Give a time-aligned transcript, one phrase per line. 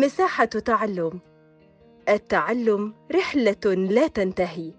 [0.00, 1.20] مساحة تعلم.
[2.08, 4.72] التعلم رحلة لا تنتهي.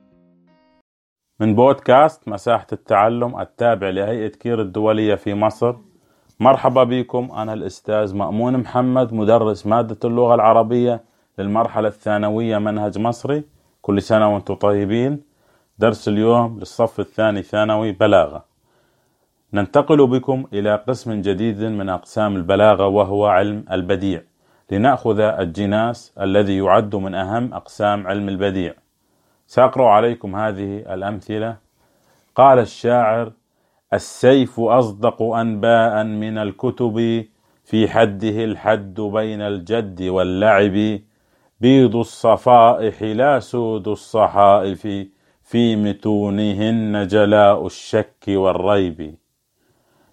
[1.40, 5.76] من بودكاست مساحة التعلم التابع لهيئة كير الدولية في مصر
[6.40, 7.32] مرحبا بكم.
[7.32, 11.04] أنا الأستاذ مأمون محمد مدرس مادة اللغة العربية
[11.40, 13.44] للمرحلة الثانوية منهج مصري.
[13.82, 15.24] كل سنة وأنتم طيبين.
[15.80, 18.46] درس اليوم للصف الثاني ثانوي بلاغة.
[19.54, 24.22] ننتقل بكم إلى قسم جديد من أقسام البلاغة وهو علم البديع.
[24.72, 28.74] لنأخذ الجناس الذي يعد من أهم أقسام علم البديع.
[29.48, 31.58] سأقرأ عليكم هذه الأمثلة.
[32.36, 33.32] قال الشاعر
[33.94, 37.26] السيف أصدق أنباء من الكتب
[37.64, 41.00] في حده الحد بين الجد واللعب.
[41.62, 44.88] بيض الصفائح لا سود الصحائف
[45.44, 49.16] في متونهن جلاء الشك والريب.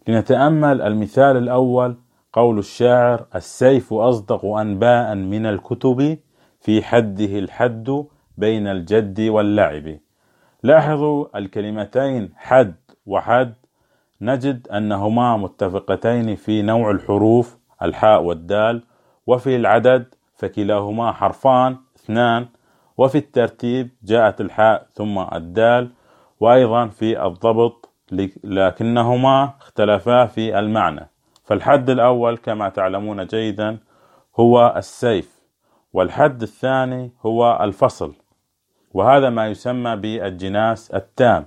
[0.08, 1.96] لنتأمل المثال الأول.
[2.34, 6.18] قول الشاعر السيف أصدق أنباء من الكتب
[6.60, 8.04] في حده الحد
[8.38, 9.98] بين الجد واللعب.
[10.62, 12.74] لاحظوا الكلمتين حد
[13.06, 13.54] وحد.
[14.20, 18.82] نجد أنهما متفقتين في نوع الحروف الحاء والدال.
[19.26, 22.46] وفي العدد فكلاهما حرفان اثنان.
[22.98, 25.90] وفي الترتيب جاءت الحاء ثم الدال.
[26.40, 27.90] وأيضا في الضبط
[28.44, 31.13] لكنهما اختلفا في المعنى.
[31.44, 33.78] فالحد الأول كما تعلمون جيدا
[34.40, 35.40] هو السيف
[35.92, 38.14] والحد الثاني هو الفصل
[38.94, 41.46] وهذا ما يسمى بالجناس التام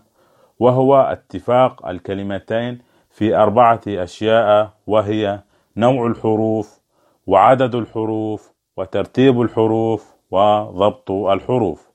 [0.60, 5.40] وهو اتفاق الكلمتين في أربعة أشياء وهي
[5.78, 6.80] نوع الحروف
[7.28, 11.92] وعدد الحروف وترتيب الحروف وضبط الحروف.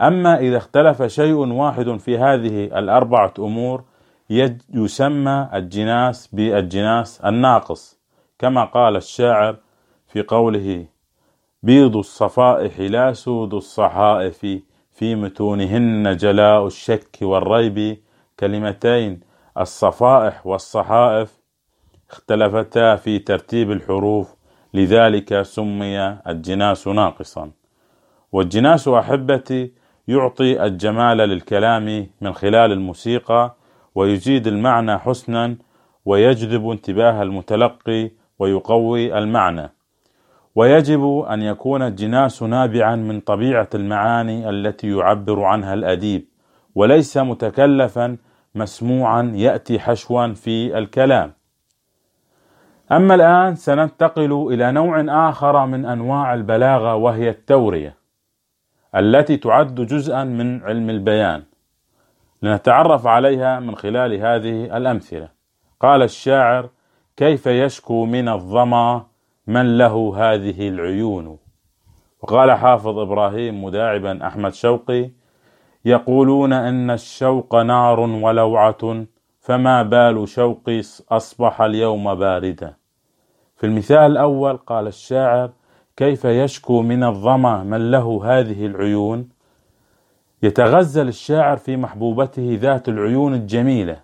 [0.00, 3.84] أما إذا اختلف شيء واحد في هذه الأربعة أمور
[4.30, 7.98] يسمى الجناس بالجناس الناقص
[8.38, 9.56] كما قال الشاعر
[10.08, 10.86] في قوله
[11.62, 14.46] بيض الصفائح لا سود الصحائف
[14.92, 17.98] في متونهن جلاء الشك والريب
[18.40, 19.20] كلمتين
[19.58, 21.38] الصفائح والصحائف
[22.10, 24.34] اختلفتا في ترتيب الحروف
[24.74, 27.50] لذلك سمي الجناس ناقصا
[28.32, 29.72] والجناس أحبتي
[30.08, 33.55] يعطي الجمال للكلام من خلال الموسيقى
[33.96, 35.56] ويزيد المعنى حسنا
[36.04, 39.72] ويجذب انتباه المتلقي ويقوي المعنى.
[40.54, 46.24] ويجب أن يكون الجناس نابعا من طبيعة المعاني التي يعبر عنها الأديب
[46.74, 48.16] وليس متكلفا
[48.54, 51.32] مسموعا يأتي حشوا في الكلام.
[52.92, 57.96] أما الآن سننتقل إلى نوع آخر من أنواع البلاغة وهي التورية
[58.96, 61.42] التي تعد جزءا من علم البيان.
[62.46, 65.28] لنتعرف عليها من خلال هذه الأمثلة.
[65.80, 66.68] قال الشاعر
[67.16, 69.06] كيف يشكو من الظما
[69.46, 71.38] من له هذه العيون؟
[72.22, 75.10] وقال حافظ إبراهيم مداعبا أحمد شوقي
[75.84, 79.04] يقولون إن الشوق نار ولوعة
[79.40, 80.80] فما بال شوقي
[81.10, 82.74] أصبح اليوم باردا.
[83.56, 85.50] في المثال الأول قال الشاعر
[85.96, 89.35] كيف يشكو من الظما من له هذه العيون؟
[90.46, 94.00] يتغزل الشاعر في محبوبته ذات العيون الجميلة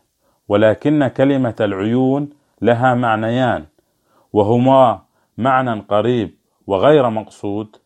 [0.49, 2.31] ولكن كلمة العيون
[2.63, 3.65] لها معنيان
[4.33, 5.03] وهما
[5.39, 6.35] معنى قريب
[6.67, 7.77] وغير مقصود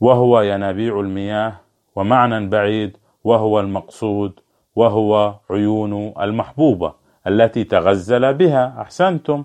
[0.00, 1.52] وهو ينابيع المياه
[1.96, 4.40] ومعنى بعيد وهو المقصود
[4.76, 6.94] وهو عيون المحبوبة
[7.26, 8.74] التي تغزل بها.
[8.80, 9.44] أحسنتم.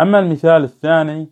[0.00, 1.28] أما المثال الثاني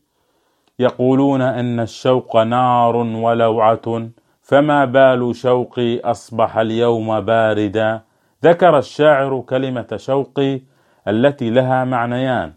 [0.78, 4.08] يقولون إن الشوق نار ولوعة
[4.47, 8.03] فما بال شوقي أصبح اليوم باردا.
[8.45, 10.61] ذكر الشاعر كلمة شوقي
[11.09, 12.53] التي لها معنيان.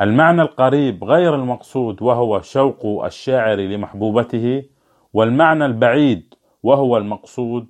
[0.00, 4.62] المعنى القريب غير المقصود وهو شوق الشاعر لمحبوبته
[5.14, 7.66] والمعنى البعيد وهو المقصود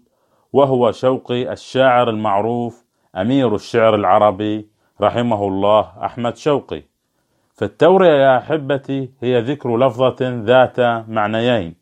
[0.53, 2.85] وهو شوق الشاعر المعروف
[3.17, 4.69] أمير الشعر العربي
[5.01, 6.83] رحمه الله أحمد شوقي.
[7.55, 11.78] فالتورية يا أحبتي هي ذكر لفظة ذات معنيين.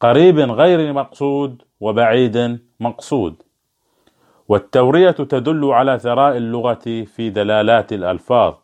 [0.00, 3.42] قريب غير مقصود وبعيد مقصود.
[4.48, 8.54] والتورية تدل على ثراء اللغة في دلالات الألفاظ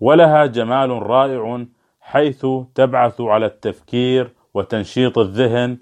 [0.00, 1.64] ولها جمال رائع
[2.00, 5.78] حيث تبعث على التفكير وتنشيط الذهن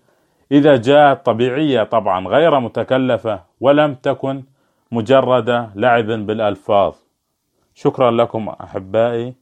[0.52, 4.42] إذا جاءت طبيعية طبعا غير متكلفة ولم تكن
[4.92, 6.94] مجرد لعب بالألفاظ.
[7.74, 9.34] شكرا لكم أحبائي.